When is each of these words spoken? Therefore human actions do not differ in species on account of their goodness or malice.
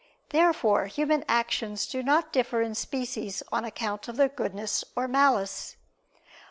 Therefore 0.29 0.87
human 0.87 1.23
actions 1.27 1.85
do 1.85 2.01
not 2.01 2.33
differ 2.33 2.63
in 2.63 2.73
species 2.73 3.43
on 3.51 3.63
account 3.63 4.07
of 4.07 4.15
their 4.15 4.29
goodness 4.29 4.83
or 4.95 5.07
malice. 5.07 5.75